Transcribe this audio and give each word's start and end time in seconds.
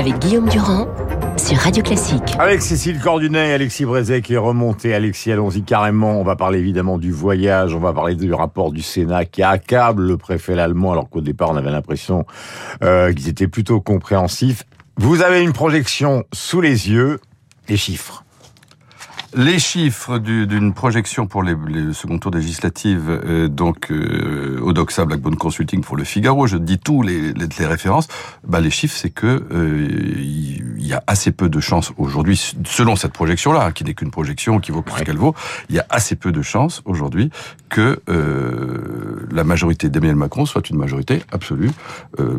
avec 0.00 0.18
Guillaume 0.18 0.48
Durand 0.48 0.88
sur 1.36 1.58
Radio 1.58 1.82
Classique. 1.82 2.34
Avec 2.38 2.62
Cécile 2.62 2.98
Cordunet 2.98 3.50
et 3.50 3.52
Alexis 3.52 3.84
Brézet 3.84 4.22
qui 4.22 4.32
est 4.32 4.38
remonté. 4.38 4.94
Alexis, 4.94 5.30
allons-y 5.30 5.62
carrément. 5.62 6.18
On 6.18 6.24
va 6.24 6.36
parler 6.36 6.58
évidemment 6.58 6.96
du 6.96 7.12
voyage. 7.12 7.74
On 7.74 7.80
va 7.80 7.92
parler 7.92 8.14
du 8.14 8.32
rapport 8.32 8.72
du 8.72 8.80
Sénat 8.80 9.26
qui 9.26 9.42
accable 9.42 10.06
le 10.06 10.16
préfet 10.16 10.58
allemand 10.58 10.92
alors 10.92 11.10
qu'au 11.10 11.20
départ 11.20 11.50
on 11.50 11.56
avait 11.56 11.70
l'impression 11.70 12.24
euh, 12.82 13.12
qu'ils 13.12 13.28
étaient 13.28 13.46
plutôt 13.46 13.82
compréhensifs. 13.82 14.64
Vous 14.96 15.20
avez 15.20 15.42
une 15.42 15.52
projection 15.52 16.24
sous 16.32 16.62
les 16.62 16.88
yeux. 16.88 17.20
Les 17.68 17.76
chiffres. 17.76 18.24
Les 19.34 19.60
chiffres 19.60 20.18
d'une 20.18 20.74
projection 20.74 21.28
pour 21.28 21.44
les, 21.44 21.54
les 21.68 21.92
second 21.92 22.18
tours 22.18 22.32
législatives, 22.32 23.08
euh, 23.08 23.46
donc 23.46 23.92
euh, 23.92 24.58
Odoxa 24.60 25.04
Blackbone 25.04 25.36
Consulting 25.36 25.82
pour 25.82 25.96
le 25.96 26.02
Figaro, 26.02 26.48
je 26.48 26.56
dis 26.56 26.78
tous 26.78 27.02
les, 27.02 27.32
les, 27.32 27.46
les 27.58 27.66
références, 27.66 28.08
bah, 28.44 28.60
les 28.60 28.70
chiffres 28.70 28.96
c'est 28.96 29.10
que 29.10 29.44
euh, 29.52 29.86
il 30.80 30.86
y 30.86 30.92
a 30.92 31.04
assez 31.06 31.30
peu 31.30 31.48
de 31.48 31.60
chances 31.60 31.92
aujourd'hui, 31.98 32.54
selon 32.64 32.96
cette 32.96 33.12
projection-là, 33.12 33.66
hein, 33.66 33.72
qui 33.72 33.84
n'est 33.84 33.94
qu'une 33.94 34.10
projection, 34.10 34.58
qui 34.58 34.72
vaut 34.72 34.84
ce 34.98 35.04
qu'elle 35.04 35.18
vaut, 35.18 35.36
il 35.68 35.76
y 35.76 35.78
a 35.78 35.86
assez 35.90 36.16
peu 36.16 36.32
de 36.32 36.42
chances 36.42 36.82
aujourd'hui 36.84 37.30
que 37.68 38.00
euh, 38.08 39.28
la 39.30 39.44
majorité 39.44 39.88
d'Emmanuel 39.88 40.16
Macron 40.16 40.46
soit 40.46 40.68
une 40.68 40.76
majorité 40.76 41.22
absolue. 41.30 41.70
Euh, 42.18 42.36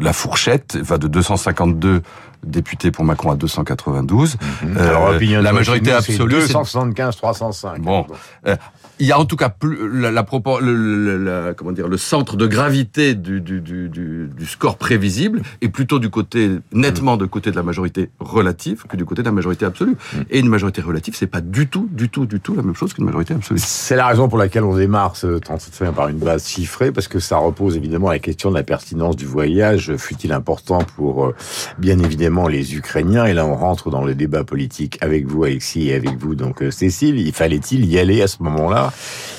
la 0.00 0.12
fourchette 0.12 0.76
va 0.76 0.98
de 0.98 1.08
252 1.08 2.02
députés 2.44 2.90
pour 2.90 3.04
Macron 3.04 3.30
à 3.30 3.36
292. 3.36 4.36
Mmh. 4.36 4.78
Alors, 4.78 5.08
euh, 5.08 5.42
la 5.42 5.52
majorité 5.52 5.92
absolue 5.92 6.25
275 6.28 7.16
305. 7.16 7.80
Bon, 7.80 8.06
euh, 8.46 8.56
il 8.98 9.06
y 9.06 9.12
a 9.12 9.18
en 9.18 9.24
tout 9.24 9.36
cas 9.36 9.48
plus, 9.48 9.76
la, 10.00 10.10
la, 10.10 10.24
le, 10.60 11.24
la, 11.24 11.54
comment 11.54 11.72
dire, 11.72 11.88
le 11.88 11.96
centre 11.96 12.36
de 12.36 12.46
gravité 12.46 13.14
du, 13.14 13.40
du, 13.40 13.60
du, 13.60 13.88
du, 13.88 14.46
score 14.46 14.78
prévisible 14.78 15.42
est 15.60 15.68
plutôt 15.68 15.98
du 15.98 16.08
côté 16.08 16.50
nettement 16.72 17.16
de 17.16 17.26
côté 17.26 17.50
de 17.50 17.56
la 17.56 17.62
majorité 17.62 18.10
relative 18.20 18.84
que 18.88 18.96
du 18.96 19.04
côté 19.04 19.22
de 19.22 19.26
la 19.26 19.32
majorité 19.32 19.64
absolue. 19.66 19.92
Mmh. 19.92 20.18
Et 20.30 20.38
une 20.38 20.48
majorité 20.48 20.80
relative, 20.80 21.14
c'est 21.16 21.26
pas 21.26 21.40
du 21.40 21.66
tout, 21.66 21.88
du 21.90 22.08
tout, 22.08 22.26
du 22.26 22.40
tout 22.40 22.54
la 22.54 22.62
même 22.62 22.74
chose 22.74 22.94
qu'une 22.94 23.04
majorité 23.04 23.34
absolue. 23.34 23.60
C'est 23.62 23.96
la 23.96 24.06
raison 24.06 24.28
pour 24.28 24.38
laquelle 24.38 24.64
on 24.64 24.76
démarre 24.76 25.16
ce 25.16 25.38
37 25.38 25.92
par 25.94 26.08
une 26.08 26.18
base 26.18 26.46
chiffrée, 26.46 26.92
parce 26.92 27.08
que 27.08 27.18
ça 27.18 27.36
repose 27.36 27.76
évidemment 27.76 28.08
à 28.08 28.12
la 28.12 28.18
question 28.18 28.50
de 28.50 28.56
la 28.56 28.62
pertinence 28.62 29.16
du 29.16 29.26
voyage, 29.26 29.94
fut-il 29.96 30.32
important 30.32 30.78
pour 30.96 31.32
bien 31.78 31.98
évidemment 31.98 32.48
les 32.48 32.74
Ukrainiens? 32.74 33.26
Et 33.26 33.34
là, 33.34 33.46
on 33.46 33.54
rentre 33.54 33.90
dans 33.90 34.04
le 34.04 34.14
débat 34.14 34.44
politique 34.44 34.98
avec 35.00 35.26
vous, 35.26 35.44
Alexis, 35.44 35.88
et 35.88 35.94
avec 35.94 36.15
vous, 36.16 36.34
donc 36.34 36.62
Cécile. 36.70 37.18
Il 37.18 37.32
fallait-il 37.32 37.84
y 37.86 37.98
aller 37.98 38.22
à 38.22 38.26
ce 38.26 38.42
moment-là, 38.42 38.92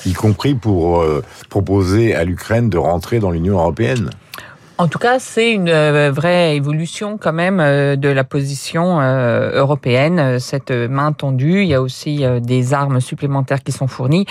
y 0.06 0.12
compris 0.12 0.54
pour 0.54 1.00
euh, 1.00 1.22
proposer 1.48 2.14
à 2.14 2.24
l'Ukraine 2.24 2.70
de 2.70 2.78
rentrer 2.78 3.18
dans 3.18 3.30
l'Union 3.30 3.58
européenne? 3.58 4.10
En 4.78 4.86
tout 4.86 5.00
cas, 5.00 5.18
c'est 5.18 5.50
une 5.50 5.68
euh, 5.68 6.12
vraie 6.12 6.54
évolution 6.54 7.18
quand 7.18 7.32
même 7.32 7.58
euh, 7.58 7.96
de 7.96 8.08
la 8.08 8.22
position 8.22 9.00
euh, 9.00 9.50
européenne, 9.54 10.38
cette 10.38 10.70
main 10.70 11.10
tendue. 11.10 11.62
Il 11.62 11.68
y 11.68 11.74
a 11.74 11.82
aussi 11.82 12.24
des 12.40 12.74
armes 12.74 13.00
supplémentaires 13.00 13.62
qui 13.62 13.72
sont 13.72 13.88
fournies. 13.88 14.26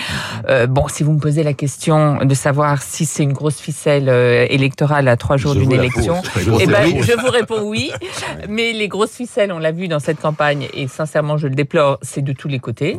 Bon, 0.68 0.88
si 0.88 1.02
vous 1.02 1.12
me 1.12 1.18
posez 1.18 1.42
la 1.42 1.52
question 1.52 2.24
de 2.24 2.34
savoir 2.34 2.82
si 2.82 3.04
c'est 3.04 3.22
une 3.22 3.32
grosse 3.32 3.58
ficelle 3.58 4.08
électorale 4.08 5.08
à 5.08 5.16
trois 5.16 5.36
jours 5.36 5.54
d'une 5.54 5.72
élection, 5.72 6.22
eh 6.60 6.66
ben, 6.66 7.02
je 7.02 7.12
vous 7.12 7.30
réponds 7.30 7.62
oui. 7.62 7.90
Mais 8.48 8.72
les 8.72 8.88
grosses 8.88 9.12
ficelles, 9.12 9.52
on 9.52 9.58
l'a 9.58 9.72
vu 9.72 9.88
dans 9.88 9.98
cette 9.98 10.20
campagne, 10.20 10.68
et 10.72 10.88
sincèrement, 10.88 11.36
je 11.36 11.48
le 11.48 11.54
déplore, 11.54 11.98
c'est 12.02 12.22
de 12.22 12.32
tous 12.32 12.48
les 12.48 12.58
côtés. 12.58 12.98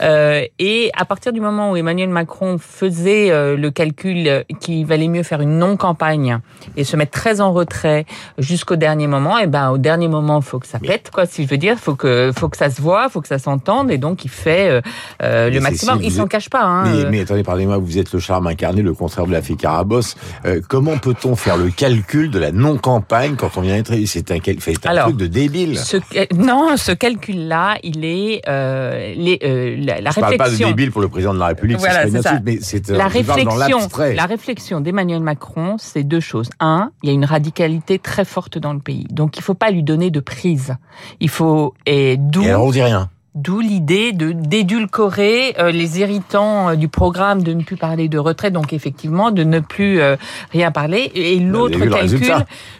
Et 0.00 0.90
à 0.96 1.04
partir 1.04 1.32
du 1.32 1.40
moment 1.40 1.72
où 1.72 1.76
Emmanuel 1.76 2.08
Macron 2.08 2.56
faisait 2.58 3.56
le 3.56 3.70
calcul 3.70 4.44
qu'il 4.60 4.86
valait 4.86 5.08
mieux 5.08 5.22
faire 5.22 5.40
une 5.40 5.58
non-campagne 5.58 6.38
et 6.76 6.84
se 6.86 6.96
mettre 6.96 7.12
très 7.12 7.40
en 7.40 7.52
retrait 7.52 8.06
jusqu'au 8.38 8.76
dernier 8.76 9.06
moment, 9.06 9.38
et 9.38 9.46
ben 9.46 9.70
au 9.70 9.78
dernier 9.78 10.08
moment, 10.08 10.40
faut 10.40 10.58
que 10.58 10.66
ça 10.66 10.78
pète, 10.78 11.10
quoi. 11.10 11.26
Si 11.26 11.44
je 11.44 11.48
veux 11.48 11.58
dire, 11.58 11.78
faut 11.78 11.94
que 11.94 12.32
faut 12.36 12.48
que 12.48 12.56
ça 12.56 12.70
se 12.70 12.80
voit, 12.80 13.08
faut 13.08 13.20
que 13.20 13.28
ça 13.28 13.38
s'entende, 13.38 13.90
et 13.90 13.98
donc 13.98 14.24
il 14.24 14.30
fait 14.30 14.70
euh, 14.70 14.80
euh 15.22 15.50
le 15.50 15.60
maximum. 15.60 16.00
il 16.02 16.12
s'en 16.12 16.26
cache 16.26 16.50
pas. 16.50 16.62
Hein, 16.62 16.84
mais, 16.84 17.04
euh. 17.04 17.08
mais, 17.10 17.20
attendez, 17.20 17.42
pardonnez-moi, 17.42 17.78
vous 17.78 17.98
êtes 17.98 18.12
le 18.12 18.18
charme 18.18 18.46
incarné, 18.46 18.82
le 18.82 18.94
contraire 18.94 19.26
de 19.26 19.32
la 19.32 19.42
fée 19.42 19.56
Carabosse. 19.56 20.16
Euh, 20.44 20.60
comment 20.68 20.98
peut-on 20.98 21.36
faire 21.36 21.56
le 21.56 21.70
calcul 21.70 22.30
de 22.30 22.38
la 22.38 22.52
non 22.52 22.76
campagne 22.78 23.36
quand 23.36 23.56
on 23.56 23.60
vient 23.60 23.76
d'être 23.76 23.94
C'est 24.06 24.30
un, 24.30 24.38
c'est 24.60 24.86
un 24.86 24.90
Alors, 24.90 25.04
truc 25.06 25.16
de 25.16 25.26
débile. 25.26 25.78
Ce, 25.78 25.96
non, 26.34 26.76
ce 26.76 26.92
calcul-là, 26.92 27.78
il 27.82 28.04
est 28.04 28.42
les, 28.46 29.38
la, 29.84 30.00
la 30.00 30.10
je 30.10 30.20
réflexion. 30.20 30.20
parle 30.20 30.36
pas 30.36 30.50
de 30.50 30.56
débile 30.56 30.92
pour 30.92 31.00
le 31.00 31.08
président 31.08 31.34
de 31.34 31.38
la 31.38 31.46
République, 31.48 31.78
voilà, 31.78 32.08
c'est 32.08 32.22
ça. 32.22 32.40
mais 32.44 32.58
c'est 32.60 32.88
la 32.90 33.08
réflexion. 33.08 33.78
Dans 33.78 34.14
la 34.14 34.26
réflexion 34.26 34.80
d'Emmanuel 34.80 35.20
Macron, 35.20 35.76
c'est 35.78 36.04
deux 36.04 36.20
choses. 36.20 36.50
Un, 36.60 36.75
il 37.02 37.08
y 37.08 37.12
a 37.12 37.14
une 37.14 37.24
radicalité 37.24 37.98
très 37.98 38.24
forte 38.24 38.58
dans 38.58 38.72
le 38.72 38.80
pays. 38.80 39.06
Donc 39.10 39.36
il 39.36 39.42
faut 39.42 39.54
pas 39.54 39.70
lui 39.70 39.82
donner 39.82 40.10
de 40.10 40.20
prise. 40.20 40.76
Il 41.20 41.28
faut 41.28 41.74
et 41.84 42.16
d'où 42.16 42.42
Et 42.42 42.48
alors 42.48 42.64
on 42.64 42.70
dit 42.70 42.82
rien. 42.82 43.10
D'où 43.36 43.60
l'idée 43.60 44.12
de 44.12 44.32
d'édulcorer 44.32 45.56
euh, 45.58 45.70
les 45.70 46.00
irritants 46.00 46.70
euh, 46.70 46.74
du 46.74 46.88
programme, 46.88 47.42
de 47.42 47.52
ne 47.52 47.62
plus 47.62 47.76
parler 47.76 48.08
de 48.08 48.18
retraite, 48.18 48.54
donc 48.54 48.72
effectivement 48.72 49.30
de 49.30 49.44
ne 49.44 49.60
plus 49.60 50.00
euh, 50.00 50.16
rien 50.52 50.70
parler. 50.70 51.12
Et 51.14 51.38
l'autre 51.38 51.84
calcul, 51.84 52.32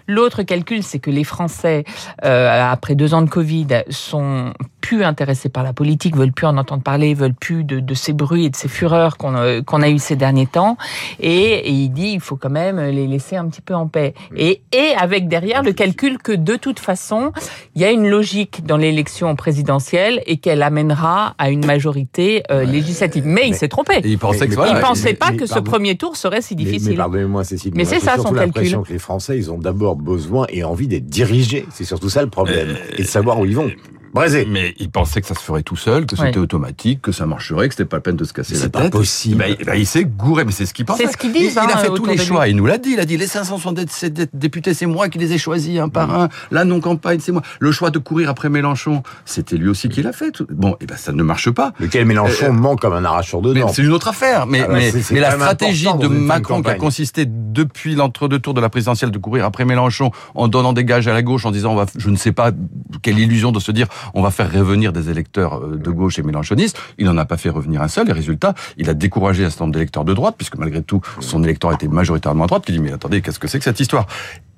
l'autre 0.06 0.44
calcul, 0.44 0.82
c'est 0.82 0.98
que 0.98 1.10
les 1.10 1.24
Français, 1.24 1.84
après 2.22 2.94
deux 2.94 3.12
ans 3.12 3.20
de 3.20 3.28
Covid, 3.28 3.66
sont 3.90 4.54
plus 4.86 5.02
intéressés 5.02 5.48
par 5.48 5.64
la 5.64 5.72
politique, 5.72 6.16
veulent 6.16 6.30
plus 6.30 6.46
en 6.46 6.56
entendre 6.56 6.84
parler, 6.84 7.12
veulent 7.12 7.34
plus 7.34 7.64
de, 7.64 7.80
de 7.80 7.94
ces 7.94 8.12
bruits 8.12 8.44
et 8.44 8.50
de 8.50 8.54
ces 8.54 8.68
fureurs 8.68 9.16
qu'on 9.16 9.34
euh, 9.34 9.60
a 9.60 9.90
eu 9.90 9.98
ces 9.98 10.14
derniers 10.14 10.46
temps. 10.46 10.76
Et, 11.18 11.54
et, 11.54 11.70
il 11.70 11.88
dit, 11.88 12.12
il 12.12 12.20
faut 12.20 12.36
quand 12.36 12.50
même 12.50 12.78
les 12.78 13.08
laisser 13.08 13.34
un 13.34 13.48
petit 13.48 13.62
peu 13.62 13.74
en 13.74 13.88
paix. 13.88 14.14
Et, 14.36 14.62
et 14.70 14.92
avec 14.96 15.26
derrière 15.26 15.64
le 15.64 15.72
calcul 15.72 16.18
que 16.18 16.30
de 16.30 16.54
toute 16.54 16.78
façon, 16.78 17.32
il 17.74 17.82
y 17.82 17.84
a 17.84 17.90
une 17.90 18.08
logique 18.08 18.64
dans 18.64 18.76
l'élection 18.76 19.34
présidentielle 19.34 20.22
et 20.24 20.36
qu'elle 20.36 20.62
amènera 20.62 21.34
à 21.36 21.50
une 21.50 21.66
majorité 21.66 22.44
euh, 22.52 22.62
législative. 22.62 23.26
Mais, 23.26 23.40
mais 23.40 23.48
il 23.48 23.54
s'est 23.56 23.66
trompé. 23.66 24.02
il 24.04 24.18
pensait, 24.18 24.44
mais, 24.44 24.50
que 24.50 24.54
voilà, 24.54 24.78
il 24.78 24.80
pensait 24.80 25.14
pas 25.14 25.32
mais, 25.32 25.36
que 25.36 25.46
ce 25.46 25.58
premier 25.58 25.96
tour 25.96 26.16
serait 26.16 26.42
si 26.42 26.54
difficile. 26.54 26.90
Mais, 26.90 26.96
pardonnez-moi, 26.96 27.42
Cécile. 27.42 27.72
Mais 27.74 27.84
c'est 27.84 27.98
ça 27.98 28.18
son 28.18 28.32
calcul. 28.32 28.36
l'impression 28.36 28.82
que 28.84 28.92
les 28.92 29.00
Français, 29.00 29.36
ils 29.36 29.50
ont 29.50 29.58
d'abord 29.58 29.96
besoin 29.96 30.46
et 30.48 30.62
envie 30.62 30.86
d'être 30.86 31.06
dirigés. 31.06 31.66
C'est 31.72 31.82
surtout 31.82 32.08
ça 32.08 32.22
le 32.22 32.30
problème. 32.30 32.68
Euh, 32.68 32.98
et 32.98 33.02
de 33.02 33.08
savoir 33.08 33.40
où 33.40 33.46
ils 33.46 33.56
vont. 33.56 33.68
Mais 34.48 34.74
il 34.78 34.90
pensait 34.90 35.20
que 35.20 35.26
ça 35.26 35.34
se 35.34 35.40
ferait 35.40 35.62
tout 35.62 35.76
seul, 35.76 36.06
que 36.06 36.16
c'était 36.16 36.28
Ouais. 36.30 36.38
automatique, 36.38 37.02
que 37.02 37.12
ça 37.12 37.26
marcherait, 37.26 37.68
que 37.68 37.74
c'était 37.74 37.84
pas 37.88 37.98
la 37.98 38.00
peine 38.00 38.16
de 38.16 38.24
se 38.24 38.32
casser 38.32 38.54
la 38.54 38.60
C'est 38.60 38.70
tête. 38.70 38.82
pas 38.82 38.90
possible. 38.90 39.44
Il- 39.58 39.64
ben, 39.64 39.74
il 39.76 39.86
s'est 39.86 40.04
gouré, 40.04 40.44
mais 40.44 40.52
c'est 40.52 40.66
ce 40.66 40.74
qu'il 40.74 40.84
pensait. 40.84 41.04
C'est 41.06 41.12
ce 41.12 41.16
qu'ils 41.16 41.32
disent, 41.32 41.42
Il, 41.42 41.52
il 41.52 41.58
a 41.58 41.64
hein, 41.64 41.78
fait 41.78 41.88
tous 41.94 42.06
les 42.06 42.16
choix. 42.16 42.48
Il 42.48 42.56
nous 42.56 42.66
l'a 42.66 42.78
dit. 42.78 42.90
Il 42.92 43.00
a 43.00 43.04
dit 43.04 43.16
les 43.16 43.26
577 43.26 44.30
députés, 44.34 44.74
c'est 44.74 44.86
moi 44.86 45.08
qui 45.08 45.18
les 45.18 45.32
ai 45.32 45.38
choisis 45.38 45.78
un 45.78 45.88
par 45.88 46.14
un. 46.18 46.28
La 46.50 46.64
non-campagne, 46.64 47.18
c'est 47.20 47.32
moi. 47.32 47.42
Le 47.60 47.72
choix 47.72 47.90
de 47.90 47.98
courir 47.98 48.30
après 48.30 48.48
Mélenchon, 48.48 49.02
c'était 49.24 49.56
lui 49.56 49.68
aussi 49.68 49.88
qui 49.88 50.02
l'a 50.02 50.12
fait. 50.12 50.42
Bon, 50.50 50.76
et 50.80 50.86
ben 50.86 50.96
ça 50.96 51.12
ne 51.12 51.22
marche 51.22 51.50
pas. 51.50 51.72
Lequel 51.78 52.04
Mélenchon 52.06 52.46
Euh, 52.46 52.52
manque 52.52 52.80
comme 52.80 52.94
un 52.94 53.04
arracheur 53.04 53.40
de 53.42 53.52
dents. 53.52 53.68
c'est 53.68 53.82
une 53.82 53.92
autre 53.92 54.08
affaire. 54.08 54.46
Mais, 54.46 54.60
Ah 54.64 54.68
bah, 54.68 54.74
mais, 54.74 54.90
c'est- 54.90 55.02
c'est 55.02 55.14
mais 55.14 55.20
la 55.20 55.32
stratégie 55.32 55.86
de 56.00 56.08
Macron 56.08 56.54
qui 56.56 56.68
a 56.68 56.72
campagne. 56.72 56.78
consisté 56.78 57.24
depuis 57.26 57.94
l'entre-deux 57.94 58.38
tours 58.38 58.54
de 58.54 58.60
la 58.60 58.68
présidentielle 58.68 59.10
de 59.10 59.18
courir 59.18 59.44
après 59.44 59.64
Mélenchon 59.64 60.10
en 60.34 60.48
donnant 60.48 60.72
des 60.72 60.84
gages 60.84 61.08
à 61.08 61.12
la 61.12 61.22
gauche 61.22 61.44
en 61.46 61.50
disant 61.50 61.72
on 61.72 61.76
va, 61.76 61.86
je 61.96 62.10
ne 62.10 62.16
sais 62.16 62.32
pas 62.32 62.50
quelle 63.02 63.18
illusion 63.18 63.52
de 63.52 63.60
se 63.60 63.72
dire 63.72 63.86
on 64.14 64.22
va 64.22 64.30
faire 64.30 64.52
revenir 64.52 64.92
des 64.92 65.10
électeurs 65.10 65.62
euh, 65.62 65.76
de 65.76 65.90
gauche 65.90 66.18
et 66.18 66.22
mélenchonistes. 66.22 66.78
Il 66.98 67.06
n'en 67.06 67.16
a 67.16 67.24
pas 67.24 67.36
fait 67.36 67.50
revenir 67.50 67.82
un 67.82 67.88
seul. 67.88 68.08
Et 68.08 68.12
résultat, 68.12 68.54
il 68.76 68.88
a 68.88 68.94
découragé 68.94 69.44
un 69.44 69.50
certain 69.50 69.64
nombre 69.64 69.74
d'électeurs 69.74 70.04
de 70.04 70.14
droite 70.14 70.34
puisque 70.36 70.56
malgré 70.56 70.82
tout 70.82 71.00
son 71.20 71.42
électeur 71.42 71.72
était 71.72 71.88
majoritairement 71.88 72.44
à 72.44 72.46
droite. 72.46 72.64
Qui 72.64 72.72
dit 72.72 72.78
mais 72.78 72.92
attendez 72.92 73.22
qu'est-ce 73.22 73.38
que 73.38 73.48
c'est 73.48 73.58
que 73.58 73.64
cette 73.64 73.80
histoire? 73.80 74.06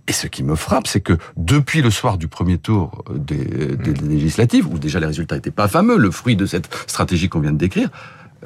Et 0.06 0.12
ce 0.12 0.26
qui 0.26 0.42
me 0.42 0.54
frappe, 0.54 0.86
c'est 0.86 1.02
que 1.02 1.18
depuis 1.36 1.82
le 1.82 1.90
soir 1.90 2.16
du 2.16 2.28
premier 2.28 2.56
tour 2.56 3.04
euh, 3.10 3.18
des, 3.18 3.44
des, 3.76 3.92
des 3.92 4.06
législatives, 4.06 4.66
où 4.66 4.78
déjà 4.78 5.00
les 5.00 5.06
résultats 5.06 5.34
n'étaient 5.34 5.50
pas 5.50 5.68
fameux, 5.68 5.98
le 5.98 6.10
fruit 6.10 6.34
de 6.34 6.46
cette 6.46 6.74
stratégie 6.86 7.28
qu'on 7.28 7.40
vient 7.40 7.52
de 7.52 7.58
décrire, 7.58 7.90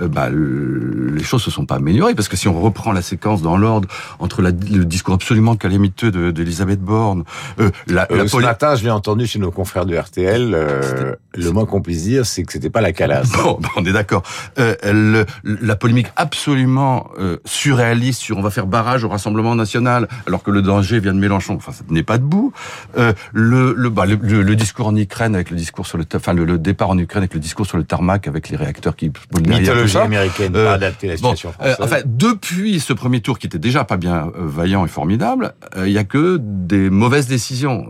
euh, 0.01 0.09
bah, 0.09 0.29
le- 0.31 1.11
les 1.15 1.23
choses 1.23 1.43
se 1.43 1.51
sont 1.51 1.67
pas 1.67 1.77
améliorées 1.77 2.15
parce 2.15 2.29
que 2.29 2.37
si 2.37 2.49
on 2.49 2.61
reprend 2.61 2.93
la 2.93 3.03
séquence 3.03 3.43
dans 3.43 3.57
l'ordre 3.57 3.89
entre 4.19 4.43
la- 4.43 4.51
le 4.51 4.85
discours 4.85 5.15
absolument 5.15 5.57
calamiteux 5.57 6.11
de- 6.11 6.31
d'Elisabeth 6.31 6.81
Borne, 6.81 7.25
euh, 7.61 7.71
la, 7.87 8.07
Euh, 8.11 8.17
la 8.17 8.29
ce 8.29 8.37
matin, 8.39 8.75
je 8.75 8.85
l'ai 8.85 8.91
entendu 8.91 9.27
chez 9.27 9.39
nos 9.39 9.51
confrères 9.51 9.87
de 9.87 9.97
RTL. 9.97 10.55
euh, 10.55 11.15
le 11.35 11.51
moins 11.51 11.65
qu'on 11.67 11.81
puisse 11.83 12.03
dire, 12.05 12.27
c'est 12.27 12.43
que 12.43 12.53
c'était 12.53 12.71
pas 12.71 12.81
la 12.81 12.93
calasse. 12.93 13.31
Bon, 13.43 13.59
bon, 13.61 13.69
on 13.77 13.85
est 13.85 13.93
d'accord. 13.93 14.23
Euh, 14.59 15.25
la 15.45 15.77
polémique 15.77 16.09
absolument 16.17 17.09
euh, 17.19 17.37
surréaliste 17.45 18.21
sur 18.21 18.37
on 18.39 18.43
va 18.43 18.51
faire 18.51 18.67
barrage 18.67 19.05
au 19.05 19.09
Rassemblement 19.09 19.55
national 19.55 20.09
alors 20.27 20.43
que 20.43 20.51
le 20.51 20.63
danger 20.63 21.01
vient 21.01 21.15
de 21.15 21.19
Mélenchon, 21.19 21.55
enfin 21.57 21.73
ça 21.73 21.83
n'est 21.91 22.03
pas 22.03 22.19
debout. 22.19 22.53
Le, 23.33 23.75
le, 23.77 23.91
bah, 23.91 24.07
le, 24.07 24.17
le- 24.17 24.57
discours 24.57 24.87
en 24.89 24.97
Ukraine 24.97 25.35
avec 25.35 25.51
le 25.51 25.57
discours 25.57 25.87
sur 25.87 25.99
le, 25.99 26.05
enfin 26.15 26.33
le, 26.35 26.45
le 26.45 26.59
départ 26.59 26.91
en 26.91 26.99
Ukraine 26.99 27.23
avec 27.23 27.35
le 27.35 27.41
discours 27.41 27.67
sur 27.67 27.77
le 27.79 27.85
tarmac 27.85 28.29
avec 28.29 28.49
les 28.49 28.57
réacteurs 28.57 28.95
qui 28.97 29.11
américaine, 30.03 30.53
Euh, 30.57 30.65
pas 30.67 30.73
adaptée 30.75 31.07
à 31.09 31.11
la 31.11 31.17
situation 31.17 31.49
euh, 31.51 31.53
française. 31.53 31.77
enfin, 31.81 31.97
depuis 32.05 32.81
ce 32.81 32.93
premier 32.93 33.21
tour 33.21 33.39
qui 33.39 33.47
était 33.47 33.59
déjà 33.59 33.85
pas 33.85 33.97
bien 33.97 34.29
euh, 34.39 34.47
vaillant 34.47 34.85
et 34.85 34.89
formidable, 34.89 35.55
il 35.79 35.91
y 35.93 35.99
a 35.99 36.05
que 36.05 36.39
des 36.41 36.91
mauvaises 36.91 37.27
décisions. 37.29 37.87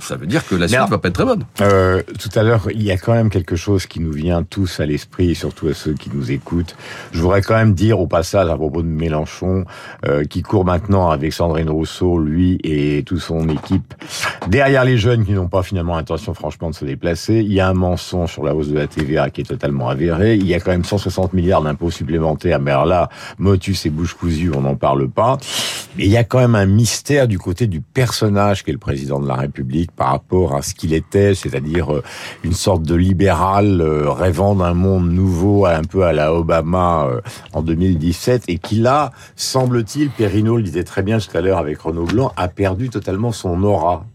Ça 0.00 0.16
veut 0.16 0.26
dire 0.26 0.46
que 0.46 0.54
la 0.54 0.68
suite 0.68 0.76
alors- 0.76 0.88
va 0.90 0.98
pas 0.98 1.08
être 1.08 1.14
très 1.14 1.24
bonne. 1.24 1.44
Tout 1.56 2.38
à 2.38 2.42
l'heure, 2.42 2.68
il 2.72 2.82
y 2.82 2.90
a 2.90 2.96
quand 2.98 3.12
même 3.12 3.30
quelque 3.30 3.56
chose 3.56 3.86
qui 3.86 4.00
nous 4.00 4.12
vient 4.12 4.42
tous 4.42 4.80
à 4.80 4.86
l'esprit, 4.86 5.30
et 5.30 5.34
surtout 5.34 5.68
à 5.68 5.74
ceux 5.74 5.94
qui 5.94 6.10
nous 6.12 6.30
écoutent. 6.30 6.76
Je 7.12 7.20
voudrais 7.20 7.42
quand 7.42 7.54
même 7.56 7.74
dire 7.74 8.00
au 8.00 8.06
passage 8.06 8.48
à 8.48 8.56
propos 8.56 8.82
de 8.82 8.88
Mélenchon, 8.88 9.64
euh, 10.06 10.24
qui 10.24 10.42
court 10.42 10.64
maintenant 10.64 11.10
avec 11.10 11.32
Sandrine 11.32 11.70
Rousseau, 11.70 12.18
lui 12.18 12.58
et 12.64 13.02
toute 13.04 13.20
son 13.20 13.48
équipe, 13.48 13.94
derrière 14.48 14.84
les 14.84 14.98
jeunes 14.98 15.24
qui 15.24 15.32
n'ont 15.32 15.48
pas 15.48 15.62
finalement 15.62 15.96
intention 15.96 16.34
franchement 16.34 16.70
de 16.70 16.74
se 16.74 16.84
déplacer. 16.84 17.36
Il 17.40 17.52
y 17.52 17.60
a 17.60 17.68
un 17.68 17.74
mensonge 17.74 18.32
sur 18.32 18.44
la 18.44 18.54
hausse 18.54 18.68
de 18.68 18.76
la 18.78 18.86
TVA 18.86 19.30
qui 19.30 19.42
est 19.42 19.44
totalement 19.44 19.88
avéré. 19.88 20.34
Il 20.36 20.46
y 20.46 20.54
a 20.54 20.60
quand 20.60 20.70
même 20.70 20.84
160 20.90 21.32
milliards 21.34 21.62
d'impôts 21.62 21.90
supplémentaires, 21.90 22.60
mais 22.60 22.72
alors 22.72 22.86
là, 22.86 23.08
motus 23.38 23.86
et 23.86 23.90
bouche 23.90 24.14
cousue, 24.14 24.50
on 24.54 24.62
n'en 24.62 24.74
parle 24.74 25.08
pas. 25.08 25.38
Mais 25.96 26.04
il 26.04 26.10
y 26.10 26.16
a 26.16 26.24
quand 26.24 26.38
même 26.38 26.56
un 26.56 26.66
mystère 26.66 27.28
du 27.28 27.38
côté 27.38 27.66
du 27.66 27.80
personnage 27.80 28.64
qu'est 28.64 28.72
le 28.72 28.78
président 28.78 29.20
de 29.20 29.28
la 29.28 29.34
République 29.34 29.92
par 29.92 30.08
rapport 30.08 30.54
à 30.54 30.62
ce 30.62 30.74
qu'il 30.74 30.92
était, 30.92 31.34
c'est-à-dire 31.34 31.94
euh, 31.94 32.02
une 32.42 32.52
sorte 32.52 32.82
de 32.82 32.94
libéral 32.94 33.80
euh, 33.80 34.10
rêvant 34.10 34.54
d'un 34.56 34.74
monde 34.74 35.10
nouveau, 35.10 35.66
un 35.66 35.82
peu 35.82 36.04
à 36.04 36.12
la 36.12 36.34
Obama 36.34 37.06
euh, 37.06 37.20
en 37.52 37.62
2017, 37.62 38.44
et 38.48 38.58
qui 38.58 38.76
là, 38.76 39.12
semble-t-il, 39.36 40.10
Perrineau 40.10 40.56
le 40.56 40.62
disait 40.62 40.84
très 40.84 41.02
bien 41.02 41.18
tout 41.18 41.36
à 41.36 41.40
l'heure 41.40 41.58
avec 41.58 41.80
Renaud 41.80 42.06
Blanc, 42.06 42.32
a 42.36 42.48
perdu 42.48 42.90
totalement 42.90 43.30
son 43.30 43.62
aura. 43.62 44.06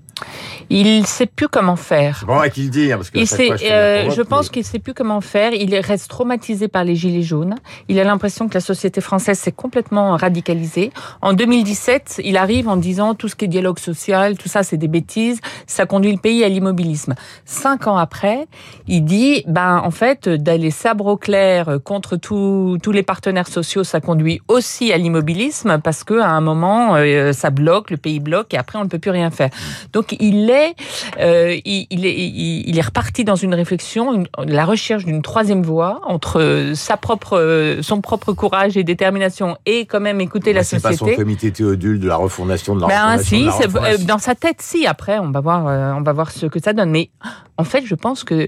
Il 0.69 1.05
sait 1.05 1.25
plus 1.25 1.47
comment 1.47 1.75
faire. 1.75 2.17
C'est 2.19 2.25
pas 2.25 2.37
vrai 2.37 2.49
qu'il 2.49 2.69
dit, 2.69 2.91
hein, 2.91 2.97
parce 2.97 3.09
que 3.09 3.17
à 3.17 3.21
Il 3.21 3.27
sait, 3.27 3.47
fois, 3.47 3.57
fais 3.57 3.71
euh, 3.71 4.09
je 4.09 4.21
pense 4.21 4.45
mais- 4.47 4.53
qu'il 4.53 4.63
sait 4.65 4.79
plus 4.79 4.93
comment 4.93 5.21
faire. 5.21 5.53
Il 5.53 5.75
reste 5.75 6.09
traumatisé 6.09 6.67
par 6.67 6.83
les 6.83 6.95
gilets 6.95 7.21
jaunes. 7.21 7.55
Il 7.89 7.99
a 7.99 8.03
l'impression 8.03 8.47
que 8.47 8.53
la 8.53 8.59
société 8.61 9.01
française 9.01 9.37
s'est 9.37 9.51
complètement 9.51 10.15
radicalisée. 10.17 10.91
En 11.21 11.33
2017, 11.33 12.21
il 12.23 12.37
arrive 12.37 12.67
en 12.67 12.77
disant 12.77 13.13
tout 13.13 13.27
ce 13.27 13.35
qui 13.35 13.45
est 13.45 13.47
dialogue 13.47 13.79
social, 13.79 14.37
tout 14.37 14.49
ça, 14.49 14.63
c'est 14.63 14.77
des 14.77 14.87
bêtises. 14.87 15.39
Ça 15.67 15.85
conduit 15.85 16.11
le 16.11 16.17
pays 16.19 16.43
à 16.43 16.49
l'immobilisme. 16.49 17.15
Cinq 17.45 17.87
ans 17.87 17.97
après, 17.97 18.47
il 18.87 19.03
dit, 19.03 19.43
ben 19.47 19.81
en 19.83 19.91
fait, 19.91 20.29
d'aller 20.29 20.71
sabre 20.71 21.05
au 21.07 21.17
clair 21.17 21.77
contre 21.83 22.15
tous 22.15 22.77
tous 22.81 22.91
les 22.91 23.03
partenaires 23.03 23.47
sociaux, 23.47 23.83
ça 23.83 23.99
conduit 24.01 24.41
aussi 24.47 24.91
à 24.91 24.97
l'immobilisme 24.97 25.79
parce 25.83 26.03
que 26.03 26.19
à 26.19 26.29
un 26.29 26.41
moment, 26.41 26.95
euh, 26.95 27.33
ça 27.33 27.49
bloque, 27.49 27.91
le 27.91 27.97
pays 27.97 28.19
bloque 28.19 28.53
et 28.53 28.57
après 28.57 28.79
on 28.79 28.83
ne 28.83 28.89
peut 28.89 28.99
plus 28.99 29.11
rien 29.11 29.29
faire. 29.31 29.49
Donc 29.93 30.04
il 30.19 30.49
est, 30.49 30.75
euh, 31.19 31.55
il, 31.65 31.87
il 31.89 32.05
est, 32.05 32.15
il, 32.17 32.77
est 32.77 32.81
reparti 32.85 33.23
dans 33.23 33.35
une 33.35 33.53
réflexion, 33.53 34.13
une- 34.13 34.27
la 34.45 34.65
recherche 34.65 35.05
d'une 35.05 35.21
troisième 35.21 35.63
voie 35.63 36.01
entre 36.05 36.71
sa 36.75 36.97
propre, 36.97 37.77
son 37.81 38.01
propre 38.01 38.33
courage 38.33 38.77
et 38.77 38.83
détermination 38.83 39.57
et 39.65 39.85
quand 39.85 39.99
même 39.99 40.21
écouter 40.21 40.53
la 40.53 40.63
c'est 40.63 40.81
pas 40.81 40.91
son 40.91 40.99
société. 40.99 41.15
comité 41.21 41.51
Théodule 41.51 41.99
de 41.99 42.07
la 42.07 42.15
refondation 42.15 42.75
de 42.75 42.81
la 42.81 42.87
Ben 42.87 43.17
de 43.17 43.23
si, 43.23 43.45
la 43.45 43.51
c'est- 43.51 43.63
euh, 43.63 43.67
refondation. 43.67 44.05
dans 44.07 44.17
sa 44.19 44.35
tête, 44.35 44.57
si. 44.61 44.85
Après, 44.87 45.19
on 45.19 45.31
va 45.31 45.39
voir, 45.41 45.67
euh, 45.67 45.93
on 45.93 46.01
va 46.01 46.13
voir 46.13 46.31
ce 46.31 46.45
que 46.45 46.59
ça 46.61 46.73
donne. 46.73 46.91
Mais 46.91 47.09
en 47.57 47.63
fait, 47.63 47.83
je 47.85 47.95
pense 47.95 48.23
que 48.23 48.47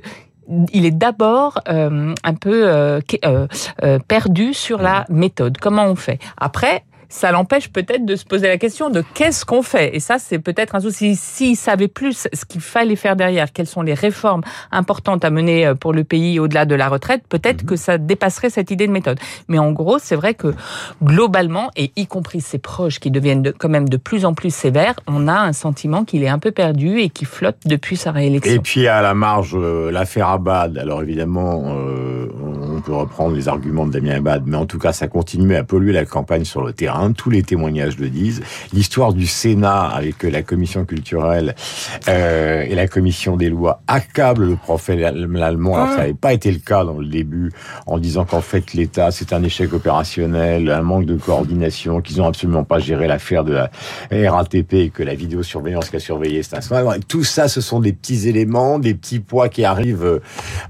il 0.72 0.86
est 0.86 0.92
d'abord 0.92 1.60
euh, 1.68 2.14
un 2.24 2.34
peu 2.34 2.68
euh, 2.70 3.02
euh, 3.26 3.48
euh, 3.84 4.00
perdu 4.08 4.54
sur 4.54 4.82
la 4.82 5.06
méthode. 5.10 5.58
Comment 5.60 5.86
on 5.86 5.96
fait? 5.96 6.20
Après. 6.38 6.84
Ça 7.10 7.32
l'empêche 7.32 7.70
peut-être 7.72 8.06
de 8.06 8.16
se 8.16 8.26
poser 8.26 8.48
la 8.48 8.58
question 8.58 8.90
de 8.90 9.04
qu'est-ce 9.14 9.46
qu'on 9.46 9.62
fait. 9.62 9.96
Et 9.96 10.00
ça, 10.00 10.18
c'est 10.20 10.40
peut-être 10.40 10.76
un 10.76 10.80
souci. 10.82 11.16
S'il 11.16 11.56
savait 11.56 11.88
plus 11.88 12.28
ce 12.34 12.46
qu'il 12.46 12.62
fallait 12.62 12.96
faire 12.96 13.16
derrière, 13.16 13.52
quelles 13.54 13.68
sont 13.68 13.82
les 13.82 13.94
réformes 13.94 14.42
importantes 14.72 15.24
à 15.24 15.30
mener 15.30 15.66
euh, 15.66 15.76
pour 15.76 15.94
le 15.94 16.04
pays 16.04 16.40
au-delà 16.40 16.66
de 16.66 16.76
la 16.76 16.90
retraite, 16.90 17.24
peut-être 17.30 17.66
que 17.66 17.76
ça 17.76 17.98
dépasserait 17.98 18.50
cette 18.50 18.72
idée 18.72 18.88
de 18.88 18.92
méthode. 18.92 19.20
Mais 19.48 19.60
en 19.60 19.72
gros, 19.72 20.00
c'est 20.00 20.16
vrai 20.16 20.34
que 20.34 20.54
globalement, 21.04 21.70
et 21.76 21.92
y 21.96 22.08
compris 22.08 22.42
ses 22.42 22.58
proches 22.58 23.00
qui 23.00 23.12
deviennent 23.12 23.42
de- 23.42 23.52
quand 23.58 23.70
même 23.70 23.88
de 23.90 23.98
plus 23.98 24.26
en 24.26 24.34
plus 24.34 24.54
sévères, 24.54 24.96
on 25.08 25.28
a 25.28 25.34
un 25.40 25.54
sentiment 25.54 26.04
qu'il 26.04 26.24
est 26.24 26.28
un 26.30 26.40
peu 26.40 26.52
perdu 26.52 27.00
et 27.00 27.10
qui 27.10 27.26
flotte 27.26 27.58
depuis 27.66 27.96
sa 27.98 28.12
réélection. 28.12 28.54
Et 28.54 28.60
puis 28.60 28.88
à 28.88 29.02
la 29.02 29.14
marge, 29.14 29.54
euh, 29.56 29.92
l'affaire 29.92 30.30
Abad. 30.30 30.78
Alors 30.78 31.02
évidemment, 31.02 31.64
euh, 31.68 32.28
on 32.44 32.57
peut 32.82 32.94
reprendre 32.94 33.36
les 33.36 33.48
arguments 33.48 33.86
de 33.86 33.92
Damien 33.92 34.16
Abad, 34.16 34.44
mais 34.46 34.58
en 34.58 34.66
tout 34.66 34.80
cas, 34.80 34.94
ça 34.94 35.08
continue 35.08 35.56
à 35.56 35.64
polluer 35.64 35.94
la 35.94 36.06
campagne 36.06 36.46
sur 36.46 36.64
le 36.64 36.74
terrain. 36.74 37.12
Tous 37.12 37.30
les 37.30 37.44
témoignages 37.44 37.98
le 37.98 38.10
disent. 38.10 38.42
L'histoire 38.74 39.14
du 39.14 39.28
Sénat 39.28 39.88
avec 39.88 40.24
euh, 40.24 40.30
la 40.30 40.42
commission 40.42 40.86
culturelle 40.86 41.56
euh, 42.08 42.64
et 42.68 42.76
la 42.76 42.88
commission 42.88 43.38
des 43.38 43.50
lois 43.50 43.82
accable 43.88 44.46
le 44.46 44.56
prophète 44.56 45.04
allemand. 45.04 45.76
Alors 45.76 45.90
ça 45.90 45.98
n'avait 45.98 46.14
pas 46.14 46.34
été 46.34 46.52
le 46.52 46.60
cas 46.60 46.84
dans 46.84 46.98
le 46.98 47.08
début, 47.08 47.52
en 47.86 47.98
disant 47.98 48.26
qu'en 48.26 48.42
fait 48.42 48.74
l'État 48.74 49.12
c'est 49.12 49.34
un 49.34 49.44
échec 49.44 49.74
opérationnel, 49.74 50.70
un 50.70 50.82
manque 50.82 51.06
de 51.06 51.16
coordination, 51.16 52.02
qu'ils 52.02 52.22
ont 52.22 52.28
absolument 52.28 52.64
pas 52.64 52.80
géré 52.80 53.08
l'affaire 53.08 53.44
de 53.44 53.54
la 53.54 53.70
RATP 54.12 54.74
et 54.74 54.90
que 54.90 55.04
la 55.04 55.16
vidéosurveillance 55.16 55.90
qui 55.90 55.96
a 55.96 56.00
surveillé 56.00 56.44
c'est 56.44 56.56
un. 56.56 57.00
Tout 57.08 57.24
ça, 57.24 57.48
ce 57.48 57.62
sont 57.62 57.80
des 57.80 57.94
petits 57.94 58.28
éléments, 58.28 58.80
des 58.80 58.94
petits 58.94 59.20
poids 59.20 59.50
qui 59.50 59.66
arrivent 59.66 60.22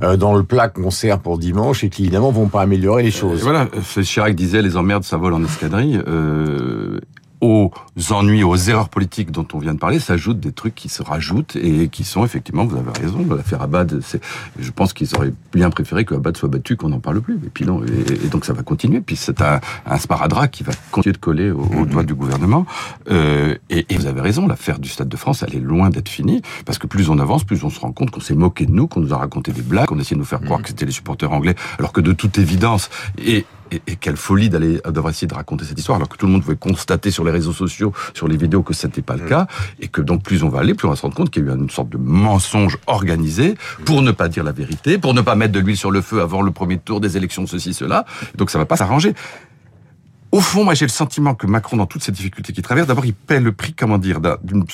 euh, 0.02 0.18
dans 0.18 0.36
le 0.36 0.44
plat 0.44 0.70
qu'on 0.70 0.92
sert 0.92 1.20
pour 1.20 1.38
dimanche 1.38 1.84
et 1.84 1.90
qui 1.90 1.97
évidemment 2.00 2.32
vont 2.32 2.48
pas 2.48 2.62
améliorer 2.62 3.04
les 3.04 3.10
Et 3.10 3.12
choses. 3.12 3.42
voilà, 3.44 3.68
euh, 3.76 4.04
Chirac 4.04 4.36
disait 4.36 4.62
les 4.62 4.78
emmerdes, 4.78 5.04
ça 5.04 5.18
vole 5.18 5.34
en 5.34 5.44
escadrille. 5.44 6.02
Euh, 6.08 7.00
aux 7.42 7.72
ennuis, 8.10 8.44
aux 8.44 8.56
erreurs 8.56 8.90
politiques 8.90 9.32
dont 9.32 9.48
on 9.54 9.60
vient 9.60 9.74
de 9.74 9.80
parler, 9.80 10.00
s'ajoutent 10.00 10.40
des 10.40 10.52
trucs 10.52 10.76
qui 10.76 10.90
se 10.90 11.04
rajoutent 11.04 11.56
et 11.56 11.88
qui 11.88 12.04
sont 12.04 12.26
effectivement, 12.26 12.66
vous 12.66 12.78
avez 12.78 12.92
raison, 13.00 13.26
l'affaire 13.30 13.62
Abad, 13.62 14.00
c'est, 14.02 14.22
je 14.60 14.72
pense 14.72 14.94
qu'ils 14.94 15.16
auraient 15.16 15.34
bien 15.54 15.70
préféré 15.70 16.06
que 16.06 16.16
Abad 16.16 16.36
soit 16.36 16.50
battu 16.50 16.76
qu'on 16.78 16.90
n'en 16.90 17.00
parle 17.00 17.22
plus. 17.22 17.36
Et 17.36 17.50
puis 17.54 17.66
non, 17.66 17.84
et, 17.84 18.26
et 18.26 18.28
donc 18.30 18.46
ça 18.46 18.54
va 18.54 18.64
continuer. 18.64 19.02
Puis 19.02 19.16
c'est 19.16 19.42
un, 19.42 19.60
un 19.86 19.98
sparadrap 19.98 20.50
qui 20.50 20.64
va 20.64 20.74
continuer 20.92 21.14
de 21.14 21.20
coller 21.20 21.52
au, 21.52 21.62
au 21.62 21.86
doigt 21.86 22.04
du 22.04 22.16
gouvernement. 22.16 22.66
Euh, 23.12 23.56
et, 23.70 23.86
et 23.90 23.98
vous 23.98 24.08
avez 24.08 24.22
raison, 24.22 24.48
l'affaire 24.48 24.80
du 24.80 24.90
Stade 24.90 25.10
de 25.10 25.18
France, 25.18 25.44
elle 25.48 25.56
est 25.56 25.60
loin 25.60 25.90
d'être 25.90 26.10
finie, 26.10 26.42
parce 26.66 26.78
que 26.78 26.88
plus 26.88 27.10
on 27.10 27.20
avance, 27.20 27.44
plus 27.44 27.64
on 27.64 27.70
se 27.70 27.80
rend 27.80 27.92
compte 27.92 28.12
qu'on 28.12 28.20
s'est 28.20 28.36
moqué 28.36 28.66
de 28.66 28.72
nous, 28.72 28.88
qu'on 28.88 29.02
nous 29.02 29.14
a 29.14 29.18
raconté 29.18 29.52
des 29.52 29.62
blagues, 29.62 29.88
qu'on 29.88 29.98
a 29.98 30.02
essayé 30.02 30.16
de 30.16 30.22
nous 30.22 30.26
faire 30.26 30.42
croire 30.42 30.62
que 30.62 30.70
c'était 30.70 30.86
les 30.86 30.92
supporters 30.92 31.32
anglais, 31.32 31.56
alors 31.78 31.94
que 31.94 32.02
de 32.02 32.14
toute 32.14 32.38
évidence, 32.38 32.90
et 33.24 33.46
et, 33.72 33.82
et, 33.88 33.96
quelle 33.96 34.18
folie 34.18 34.50
d'aller 34.50 34.80
d'avoir 34.86 35.10
essayé 35.10 35.28
de 35.28 35.34
raconter 35.34 35.66
cette 35.66 35.78
histoire 35.78 35.96
alors 35.96 36.10
que 36.10 36.18
tout 36.18 36.26
le 36.26 36.32
monde 36.32 36.44
pouvait 36.44 36.56
constater 36.56 37.12
sur 37.12 37.24
les 37.24 37.32
réseaux 37.32 37.54
sociaux, 37.54 37.94
sur 38.14 38.28
les 38.28 38.38
vidéos 38.38 38.64
que 38.64 38.74
ce 38.74 38.88
n'était 38.88 39.02
pas 39.02 39.16
le 39.16 39.28
cas 39.28 39.48
et 39.80 39.88
que 39.88 40.02
donc 40.02 40.24
plus 40.24 40.44
on 40.44 40.50
va 40.50 40.60
aller, 40.60 40.74
plus 40.74 40.88
on 40.88 40.92
va 40.92 40.96
se 40.96 41.02
rendre 41.02 41.16
compte 41.16 41.30
qu'il 41.30 41.46
y 41.46 41.50
a 41.50 41.54
eu 41.54 41.56
une 41.56 41.70
sorte 41.70 41.90
de 41.90 41.98
mensonge 41.98 42.78
organisé 42.88 43.56
pour 43.86 44.02
ne 44.02 44.12
pas 44.12 44.28
dire 44.28 44.44
la 44.44 44.52
vérité, 44.52 44.98
pour 44.98 45.14
ne 45.14 45.22
pas 45.22 45.36
mettre 45.36 45.54
de 45.54 45.60
l'huile 45.60 45.78
sur 45.78 45.92
le 45.92 46.02
feu 46.02 46.22
avant 46.22 46.42
le 46.42 46.52
premier 46.52 46.78
tour 46.78 47.00
des 47.00 47.18
élections 47.18 47.48
ceci 47.48 47.74
cela. 47.74 48.06
Donc 48.36 48.50
ça 48.50 48.58
va 48.58 48.66
pas 48.66 48.78
s'arranger. 48.78 49.14
Au 50.32 50.42
fond, 50.42 50.64
moi 50.64 50.74
j'ai 50.74 50.86
le 50.86 50.92
sentiment 50.92 51.36
que 51.36 51.48
Macron 51.48 51.78
dans 51.78 51.86
toutes 51.86 52.04
ces 52.04 52.12
difficultés 52.12 52.54
qu'il 52.54 52.64
traverse, 52.64 52.88
d'abord 52.88 53.06
il 53.06 53.14
paie 53.14 53.40
le 53.40 53.52
prix 53.52 53.74
comment 53.74 53.98
dire 53.98 54.20
d'une 54.44 54.66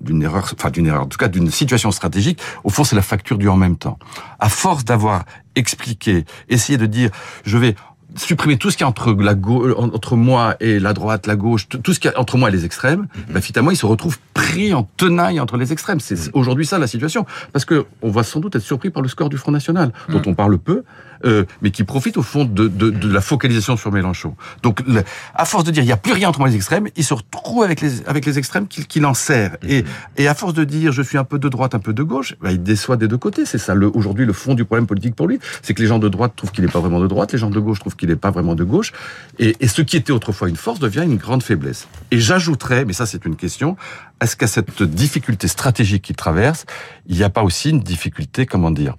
d'une 0.00 0.22
erreur, 0.22 0.52
enfin 0.58 0.70
d'une 0.70 0.86
erreur, 0.86 1.02
en 1.02 1.06
tout 1.06 1.18
cas 1.18 1.28
d'une 1.28 1.50
situation 1.50 1.92
stratégique, 1.92 2.40
au 2.64 2.70
fond 2.70 2.82
c'est 2.82 2.96
la 2.96 3.02
facture 3.02 3.38
du 3.38 3.48
en 3.48 3.56
même 3.56 3.76
temps. 3.76 3.98
À 4.40 4.48
force 4.48 4.84
d'avoir 4.84 5.24
expliqué, 5.54 6.24
essayé 6.48 6.76
de 6.76 6.86
dire, 6.86 7.10
je 7.44 7.56
vais 7.56 7.76
supprimer 8.16 8.56
tout 8.56 8.70
ce 8.70 8.76
qui 8.76 8.82
est 8.82 8.86
entre 8.86 9.12
la 9.12 9.34
gauche, 9.34 9.72
entre 9.76 10.16
moi 10.16 10.56
et 10.60 10.78
la 10.78 10.92
droite, 10.92 11.26
la 11.26 11.36
gauche, 11.36 11.68
tout 11.68 11.92
ce 11.92 12.00
qui 12.00 12.08
est 12.08 12.16
entre 12.16 12.36
moi 12.36 12.48
et 12.48 12.52
les 12.52 12.64
extrêmes, 12.64 13.06
bah, 13.30 13.40
finalement, 13.40 13.70
il 13.70 13.76
se 13.76 13.86
retrouve 13.86 14.18
pris 14.34 14.74
en 14.74 14.84
tenaille 14.96 15.40
entre 15.40 15.56
les 15.56 15.72
extrêmes. 15.72 16.00
C'est 16.00 16.30
aujourd'hui 16.34 16.66
ça 16.66 16.78
la 16.78 16.86
situation, 16.86 17.26
parce 17.52 17.64
que 17.64 17.86
on 18.02 18.10
va 18.10 18.22
sans 18.22 18.40
doute 18.40 18.56
être 18.56 18.62
surpris 18.62 18.90
par 18.90 19.02
le 19.02 19.08
score 19.08 19.28
du 19.28 19.36
Front 19.36 19.52
National, 19.52 19.92
dont 20.08 20.22
on 20.26 20.34
parle 20.34 20.58
peu, 20.58 20.84
euh, 21.24 21.44
mais 21.60 21.70
qui 21.70 21.84
profite 21.84 22.16
au 22.16 22.22
fond 22.22 22.44
de, 22.44 22.66
de, 22.66 22.90
de 22.90 23.12
la 23.12 23.20
focalisation 23.20 23.76
sur 23.76 23.92
Mélenchon. 23.92 24.34
Donc, 24.62 24.82
le, 24.86 25.04
à 25.34 25.44
force 25.44 25.64
de 25.64 25.70
dire 25.70 25.82
il 25.82 25.86
n'y 25.86 25.92
a 25.92 25.96
plus 25.96 26.12
rien 26.12 26.28
entre 26.28 26.40
moi 26.40 26.48
et 26.48 26.50
les 26.50 26.56
extrêmes, 26.56 26.88
il 26.96 27.04
se 27.04 27.14
retrouve 27.14 27.62
avec 27.62 27.80
les 27.80 28.06
avec 28.06 28.26
les 28.26 28.38
extrêmes 28.38 28.66
qu'il 28.66 28.86
qu 28.88 29.04
en 29.04 29.14
sert. 29.14 29.56
Et, 29.66 29.84
et 30.16 30.26
à 30.26 30.34
force 30.34 30.54
de 30.54 30.64
dire 30.64 30.90
je 30.92 31.02
suis 31.02 31.18
un 31.18 31.24
peu 31.24 31.38
de 31.38 31.48
droite, 31.48 31.74
un 31.74 31.78
peu 31.78 31.92
de 31.92 32.02
gauche, 32.02 32.34
bah, 32.42 32.50
il 32.50 32.62
déçoit 32.62 32.96
des 32.96 33.06
deux 33.06 33.18
côtés. 33.18 33.44
C'est 33.46 33.58
ça 33.58 33.74
le, 33.74 33.88
aujourd'hui 33.94 34.26
le 34.26 34.32
fond 34.32 34.54
du 34.54 34.64
problème 34.64 34.86
politique 34.86 35.14
pour 35.14 35.28
lui, 35.28 35.38
c'est 35.62 35.74
que 35.74 35.80
les 35.80 35.88
gens 35.88 36.00
de 36.00 36.08
droite 36.08 36.32
trouvent 36.34 36.50
qu'il 36.50 36.64
n'est 36.64 36.70
pas 36.70 36.80
vraiment 36.80 37.00
de 37.00 37.06
droite, 37.06 37.32
les 37.32 37.38
gens 37.38 37.50
de 37.50 37.60
gauche 37.60 37.78
trouvent 37.78 37.96
qu'il 38.02 38.08
n'est 38.08 38.16
pas 38.16 38.32
vraiment 38.32 38.56
de 38.56 38.64
gauche, 38.64 38.92
et, 39.38 39.54
et, 39.60 39.68
ce 39.68 39.80
qui 39.80 39.96
était 39.96 40.10
autrefois 40.10 40.48
une 40.48 40.56
force 40.56 40.80
devient 40.80 41.04
une 41.04 41.18
grande 41.18 41.44
faiblesse. 41.44 41.86
Et 42.10 42.18
j'ajouterais, 42.18 42.84
mais 42.84 42.92
ça 42.92 43.06
c'est 43.06 43.24
une 43.24 43.36
question, 43.36 43.76
est-ce 44.20 44.34
qu'à 44.34 44.48
cette 44.48 44.82
difficulté 44.82 45.46
stratégique 45.46 46.02
qu'il 46.02 46.16
traverse, 46.16 46.66
il 47.06 47.14
n'y 47.14 47.22
a 47.22 47.30
pas 47.30 47.44
aussi 47.44 47.70
une 47.70 47.78
difficulté, 47.78 48.44
comment 48.44 48.72
dire, 48.72 48.96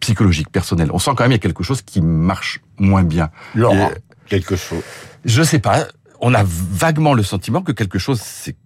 psychologique, 0.00 0.50
personnelle? 0.52 0.90
On 0.92 0.98
sent 0.98 1.12
quand 1.16 1.24
même 1.24 1.30
qu'il 1.30 1.36
y 1.36 1.46
a 1.46 1.48
quelque 1.48 1.62
chose 1.62 1.80
qui 1.80 2.02
marche 2.02 2.60
moins 2.78 3.04
bien. 3.04 3.30
Laurent, 3.54 3.90
et, 3.90 4.28
quelque 4.28 4.56
chose. 4.56 4.82
Je 5.24 5.42
sais 5.42 5.60
pas, 5.60 5.86
on 6.20 6.34
a 6.34 6.44
vaguement 6.44 7.14
le 7.14 7.22
sentiment 7.22 7.62
que 7.62 7.72
quelque 7.72 7.98
chose 7.98 8.20
s'est 8.20 8.56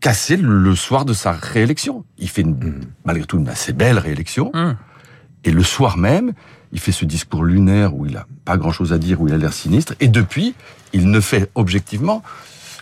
cassé 0.00 0.36
le 0.36 0.74
soir 0.74 1.06
de 1.06 1.14
sa 1.14 1.32
réélection. 1.32 2.04
Il 2.18 2.28
fait 2.28 2.42
une, 2.42 2.56
mmh. 2.56 2.80
malgré 3.06 3.24
tout 3.24 3.38
une 3.38 3.48
assez 3.48 3.72
belle 3.72 3.98
réélection. 3.98 4.50
Mmh. 4.52 4.76
Et 5.44 5.50
le 5.50 5.62
soir 5.62 5.96
même, 5.96 6.32
il 6.72 6.80
fait 6.80 6.92
ce 6.92 7.04
discours 7.04 7.44
lunaire 7.44 7.94
où 7.94 8.06
il 8.06 8.16
a 8.16 8.26
pas 8.44 8.56
grand 8.56 8.72
chose 8.72 8.92
à 8.92 8.98
dire, 8.98 9.20
où 9.20 9.28
il 9.28 9.34
a 9.34 9.38
l'air 9.38 9.52
sinistre. 9.52 9.94
Et 10.00 10.08
depuis, 10.08 10.54
il 10.92 11.10
ne 11.10 11.20
fait 11.20 11.50
objectivement 11.54 12.22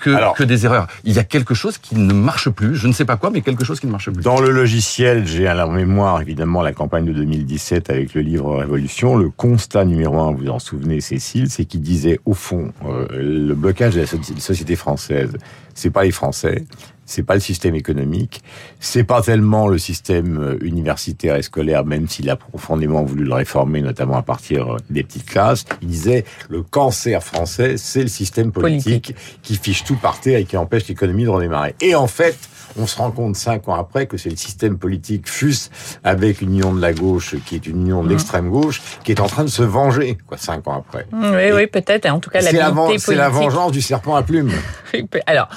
que, 0.01 0.35
que 0.35 0.45
des 0.45 0.65
erreurs. 0.65 0.87
Il 1.05 1.13
y 1.13 1.19
a 1.19 1.25
quelque 1.25 1.55
chose 1.55 1.79
qui 1.79 1.97
ne 1.97 2.13
marche 2.13 2.51
plus. 2.51 2.77
Je 2.77 2.87
ne 2.87 2.93
sais 2.93 3.05
pas 3.05 3.17
quoi, 3.17 3.31
mais 3.31 3.41
quelque 3.41 3.65
chose 3.65 3.81
qui 3.81 3.87
ne 3.87 3.93
marche 3.93 4.11
plus. 4.11 4.23
Dans 4.23 4.41
le 4.41 4.51
logiciel, 4.51 5.27
j'ai 5.27 5.47
à 5.47 5.55
la 5.55 5.67
mémoire 5.67 6.21
évidemment 6.21 6.63
la 6.63 6.73
campagne 6.73 7.05
de 7.05 7.13
2017 7.13 7.91
avec 7.91 8.15
le 8.15 8.21
livre 8.21 8.57
Révolution. 8.57 9.17
Le 9.17 9.31
constat 9.31 9.85
numéro 9.85 10.21
un, 10.21 10.33
vous 10.33 10.39
vous 10.39 10.49
en 10.51 10.59
souvenez, 10.59 11.01
Cécile, 11.01 11.51
c'est 11.51 11.65
qu'il 11.65 11.81
disait 11.81 12.21
au 12.25 12.35
fond 12.35 12.73
euh, 12.87 13.07
le 13.11 13.55
blocage 13.55 13.95
de 13.95 14.01
la 14.01 14.07
société 14.07 14.77
française, 14.77 15.37
c'est 15.75 15.91
pas 15.91 16.05
les 16.05 16.13
Français, 16.13 16.65
c'est 17.09 17.23
pas 17.23 17.35
le 17.35 17.41
système 17.41 17.75
économique, 17.75 18.43
c'est 18.81 19.03
pas 19.03 19.23
tellement 19.23 19.67
le 19.67 19.79
système 19.79 20.39
euh, 20.39 20.59
universitaire 20.61 21.37
et 21.37 21.43
scolaire, 21.43 21.85
même 21.85 22.07
s'il 22.07 22.29
a 22.29 22.37
profondément 22.37 23.03
voulu 23.03 23.25
le 23.25 23.33
réformer, 23.33 23.81
notamment 23.81 24.19
à 24.19 24.23
partir 24.23 24.75
euh, 24.75 24.77
des 24.91 25.03
petites 25.03 25.25
classes. 25.25 25.65
Il 25.81 25.89
disait 25.89 26.25
le 26.51 26.63
cancer 26.63 27.23
français, 27.23 27.79
c'est 27.79 28.03
le 28.03 28.09
système 28.09 28.53
politique, 28.53 29.15
qui 29.43 29.57
fiche 29.57 29.85
tout 29.85 29.97
par 29.97 30.21
terre 30.21 30.39
et 30.39 30.45
qui 30.45 30.59
empêche 30.59 30.87
l'économie 30.87 31.25
de 31.25 31.31
redémarrer. 31.31 31.75
Et 31.81 31.95
en 31.95 32.07
fait, 32.07 32.37
on 32.79 32.87
se 32.87 32.99
rend 32.99 33.11
compte 33.11 33.37
cinq 33.37 33.69
ans 33.69 33.75
après 33.75 34.07
que 34.07 34.19
c'est 34.19 34.29
le 34.29 34.37
système 34.37 34.77
politique 34.77 35.29
FUS 35.29 35.71
avec 36.05 36.43
une 36.43 36.53
union 36.53 36.75
de 36.75 36.81
la 36.81 36.93
gauche 36.93 37.37
qui 37.47 37.55
est 37.55 37.67
une 37.67 37.81
union 37.81 38.05
de 38.05 38.11
l'extrême 38.11 38.51
gauche 38.51 38.83
qui 39.03 39.13
est 39.13 39.21
en 39.21 39.27
train 39.27 39.45
de 39.45 39.49
se 39.49 39.63
venger 39.63 40.19
quoi 40.27 40.37
cinq 40.37 40.69
ans 40.69 40.77
après. 40.79 41.07
Oui, 41.13 41.53
oui, 41.55 41.67
peut-être. 41.67 42.07
En 42.07 42.21
tout 42.21 42.29
cas, 42.29 42.41
la 42.41 42.51
C'est 42.99 43.15
la 43.15 43.31
vengeance 43.31 43.73
du 43.73 43.81
serpent 43.81 44.15
à 44.15 44.23
plumes. 44.23 44.53
Alors 45.27 45.49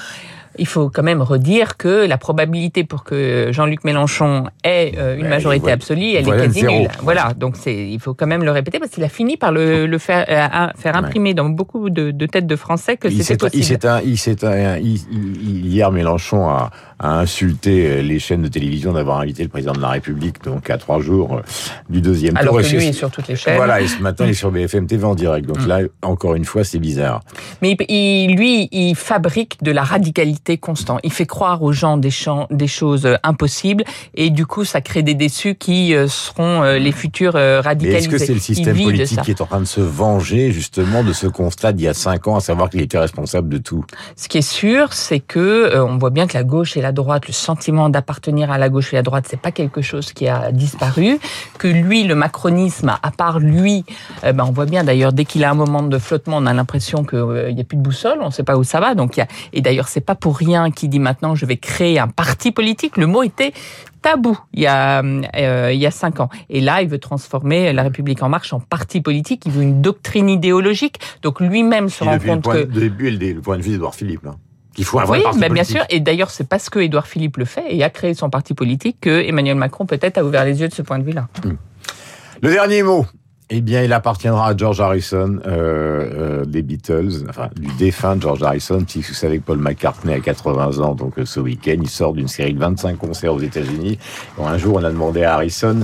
il 0.58 0.66
faut 0.66 0.90
quand 0.90 1.02
même 1.02 1.22
redire 1.22 1.76
que 1.76 2.06
la 2.06 2.18
probabilité 2.18 2.84
pour 2.84 3.04
que 3.04 3.48
Jean-Luc 3.52 3.84
Mélenchon 3.84 4.46
ait 4.64 4.92
euh, 4.96 5.16
une 5.16 5.28
majorité 5.28 5.70
absolue, 5.70 6.12
elle 6.12 6.28
est 6.28 6.36
quasi 6.36 6.64
nulle. 6.64 6.88
Voilà, 7.02 7.32
donc 7.34 7.56
il 7.66 8.00
faut 8.00 8.14
quand 8.14 8.26
même 8.26 8.44
le 8.44 8.50
répéter 8.50 8.78
parce 8.78 8.90
qu'il 8.90 9.04
a 9.04 9.08
fini 9.08 9.36
par 9.36 9.52
le, 9.52 9.86
le 9.86 9.98
faire, 9.98 10.24
euh, 10.28 10.68
faire 10.76 10.96
imprimer 10.96 11.34
dans 11.34 11.48
beaucoup 11.48 11.90
de, 11.90 12.10
de, 12.10 12.26
têtes 12.26 12.46
de 12.46 12.56
Français 12.56 12.96
que 12.96 13.10
c'était 13.10 13.36
possible. 13.36 13.62
Il 14.04 14.18
s'est 14.18 14.36
il, 14.82 15.00
il, 15.10 15.66
hier 15.66 15.90
Mélenchon 15.90 16.48
a, 16.48 16.70
a 16.98 17.18
insulté 17.18 18.02
les 18.02 18.18
chaînes 18.18 18.42
de 18.42 18.48
télévision 18.48 18.92
d'avoir 18.92 19.20
invité 19.20 19.42
le 19.42 19.48
président 19.48 19.72
de 19.72 19.80
la 19.80 19.88
République 19.88 20.42
donc 20.44 20.70
à 20.70 20.78
trois 20.78 21.00
jours 21.00 21.36
euh, 21.36 21.42
du 21.88 22.00
deuxième 22.00 22.36
Alors 22.36 22.54
tour. 22.54 22.58
Alors 22.60 22.70
que 22.70 22.76
lui 22.76 22.86
est 22.86 22.92
sur 22.92 23.10
toutes 23.10 23.28
les 23.28 23.36
chaînes. 23.36 23.56
Voilà, 23.56 23.80
et 23.80 23.88
ce 23.88 24.00
matin 24.00 24.24
il 24.26 24.30
est 24.30 24.34
sur 24.34 24.50
BFM 24.50 24.86
TV 24.86 25.04
en 25.04 25.14
direct. 25.14 25.46
Donc 25.46 25.60
mm. 25.60 25.66
là, 25.66 25.80
encore 26.02 26.34
une 26.34 26.44
fois, 26.44 26.64
c'est 26.64 26.78
bizarre. 26.78 27.20
Mais 27.60 27.76
il, 27.88 28.36
lui, 28.36 28.68
il 28.72 28.94
fabrique 28.94 29.62
de 29.62 29.72
la 29.72 29.82
radicalité 29.82 30.41
constant. 30.58 30.98
Il 31.02 31.12
fait 31.12 31.26
croire 31.26 31.62
aux 31.62 31.72
gens 31.72 31.96
des, 31.96 32.10
des 32.50 32.66
choses 32.66 33.06
euh, 33.06 33.16
impossibles 33.22 33.84
et 34.14 34.30
du 34.30 34.46
coup, 34.46 34.64
ça 34.64 34.80
crée 34.80 35.02
des 35.02 35.14
déçus 35.14 35.54
qui 35.54 35.94
euh, 35.94 36.08
seront 36.08 36.62
euh, 36.62 36.78
les 36.78 36.92
futurs 36.92 37.34
radicalisés. 37.34 37.98
Est-ce 37.98 38.08
que 38.08 38.18
c'est 38.18 38.34
le 38.34 38.40
système 38.40 38.76
politique 38.76 39.22
qui 39.22 39.30
est 39.30 39.40
en 39.40 39.46
train 39.46 39.60
de 39.60 39.66
se 39.66 39.80
venger 39.80 40.50
justement 40.50 41.04
de 41.04 41.12
ce 41.12 41.26
constat 41.26 41.72
d'il 41.72 41.84
y 41.84 41.88
a 41.88 41.94
cinq 41.94 42.26
ans, 42.26 42.36
à 42.36 42.40
savoir 42.40 42.70
qu'il 42.70 42.80
était 42.80 42.98
responsable 42.98 43.48
de 43.48 43.58
tout? 43.58 43.84
Ce 44.16 44.28
qui 44.28 44.38
est 44.38 44.42
sûr, 44.42 44.92
c'est 44.92 45.20
que 45.20 45.78
on 45.78 45.98
voit 45.98 46.10
bien 46.10 46.26
que 46.26 46.34
la 46.34 46.44
gauche 46.44 46.76
et 46.76 46.82
la 46.82 46.92
droite, 46.92 47.26
le 47.26 47.32
sentiment 47.32 47.88
d'appartenir 47.88 48.50
à 48.50 48.58
la 48.58 48.68
gauche 48.68 48.92
et 48.92 48.96
la 48.96 49.02
droite, 49.02 49.26
c'est 49.28 49.40
pas 49.40 49.52
quelque 49.52 49.80
chose 49.80 50.12
qui 50.12 50.28
a 50.28 50.52
disparu. 50.52 51.18
Que 51.58 51.68
lui, 51.68 52.04
le 52.04 52.14
macronisme, 52.14 52.92
à 53.02 53.10
part 53.10 53.38
lui, 53.38 53.84
ben 54.22 54.44
on 54.44 54.52
voit 54.52 54.66
bien 54.66 54.84
d'ailleurs 54.84 55.12
dès 55.12 55.24
qu'il 55.24 55.44
a 55.44 55.50
un 55.50 55.54
moment 55.54 55.82
de 55.82 55.98
flottement, 55.98 56.38
on 56.38 56.46
a 56.46 56.52
l'impression 56.52 57.04
qu'il 57.04 57.54
n'y 57.54 57.60
a 57.60 57.64
plus 57.64 57.76
de 57.76 57.82
boussole, 57.82 58.18
on 58.20 58.26
ne 58.26 58.30
sait 58.30 58.42
pas 58.42 58.56
où 58.56 58.64
ça 58.64 58.80
va. 58.80 58.94
Donc 58.94 59.16
il 59.16 59.20
y 59.20 59.22
a, 59.22 59.28
et 59.52 59.60
d'ailleurs 59.60 59.88
c'est 59.88 60.00
pas 60.00 60.14
pour 60.14 60.31
rien 60.32 60.70
qui 60.70 60.88
dit 60.88 60.98
maintenant 60.98 61.34
je 61.34 61.46
vais 61.46 61.56
créer 61.56 61.98
un 61.98 62.08
parti 62.08 62.52
politique. 62.52 62.96
Le 62.96 63.06
mot 63.06 63.22
était 63.22 63.52
tabou 64.02 64.38
il 64.52 64.62
y 64.62 64.66
a 64.66 65.02
euh, 65.02 65.70
il 65.72 65.78
y 65.78 65.86
a 65.86 65.90
cinq 65.90 66.20
ans. 66.20 66.28
Et 66.50 66.60
là, 66.60 66.82
il 66.82 66.88
veut 66.88 66.98
transformer 66.98 67.72
la 67.72 67.82
République 67.82 68.22
en 68.22 68.28
marche 68.28 68.52
en 68.52 68.60
parti 68.60 69.00
politique. 69.00 69.44
Il 69.46 69.52
veut 69.52 69.62
une 69.62 69.80
doctrine 69.80 70.28
idéologique. 70.28 70.98
Donc 71.22 71.40
lui-même 71.40 71.88
se 71.88 72.04
rend 72.04 72.18
compte 72.18 72.44
que 72.44 72.58
le 72.58 72.66
début 72.66 73.10
le 73.10 73.40
point 73.40 73.56
de 73.56 73.62
vue 73.62 73.72
d'Edouard 73.72 73.94
Philippe. 73.94 74.24
Là. 74.24 74.34
Il 74.78 74.84
faut 74.84 74.98
un 74.98 75.06
oui, 75.06 75.22
parti 75.22 75.38
mais 75.38 75.48
bien 75.50 75.64
sûr. 75.64 75.82
Et 75.90 76.00
d'ailleurs, 76.00 76.30
c'est 76.30 76.48
parce 76.48 76.70
que 76.70 76.78
Édouard 76.78 77.06
Philippe 77.06 77.36
le 77.36 77.44
fait 77.44 77.64
et 77.68 77.82
a 77.84 77.90
créé 77.90 78.14
son 78.14 78.30
parti 78.30 78.54
politique 78.54 78.96
que 79.00 79.22
Emmanuel 79.22 79.56
Macron 79.56 79.86
peut-être 79.86 80.18
a 80.18 80.24
ouvert 80.24 80.44
les 80.44 80.60
yeux 80.60 80.68
de 80.68 80.74
ce 80.74 80.82
point 80.82 80.98
de 80.98 81.04
vue-là. 81.04 81.28
Hmm. 81.44 81.56
Le 82.40 82.50
dernier 82.50 82.82
mot, 82.82 83.06
eh 83.54 83.60
bien, 83.60 83.82
il 83.82 83.92
appartiendra 83.92 84.48
à 84.48 84.56
George 84.56 84.80
Harrison 84.80 85.38
euh, 85.46 85.50
euh, 85.50 86.44
des 86.46 86.62
Beatles, 86.62 87.26
enfin 87.28 87.50
du 87.54 87.70
défunt 87.74 88.18
George 88.18 88.42
Harrison. 88.42 88.78
Vous 88.78 89.02
savez 89.02 89.40
que 89.40 89.44
Paul 89.44 89.58
McCartney 89.58 90.14
a 90.14 90.20
80 90.20 90.78
ans, 90.78 90.94
donc 90.94 91.18
euh, 91.18 91.26
ce 91.26 91.38
week-end, 91.38 91.76
il 91.78 91.90
sort 91.90 92.14
d'une 92.14 92.28
série 92.28 92.54
de 92.54 92.58
25 92.58 92.96
concerts 92.96 93.34
aux 93.34 93.40
États-Unis. 93.40 93.98
un 94.42 94.56
jour, 94.56 94.76
on 94.76 94.84
a 94.84 94.90
demandé 94.90 95.22
à 95.24 95.34
Harrison 95.34 95.80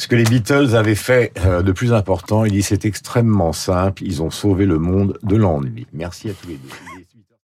ce 0.00 0.08
que 0.08 0.16
les 0.16 0.24
Beatles 0.24 0.74
avaient 0.76 0.94
fait 0.94 1.30
euh, 1.44 1.60
de 1.60 1.72
plus 1.72 1.92
important. 1.92 2.46
Il 2.46 2.52
dit 2.52 2.62
c'est 2.62 2.86
extrêmement 2.86 3.52
simple. 3.52 4.02
Ils 4.02 4.22
ont 4.22 4.30
sauvé 4.30 4.64
le 4.64 4.78
monde 4.78 5.18
de 5.22 5.36
l'ennui. 5.36 5.86
Merci 5.92 6.30
à 6.30 6.32
tous 6.32 6.48
les 6.48 6.54
deux. 6.54 6.68